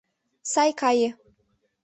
Сай 0.51 0.71
кае. 0.81 1.09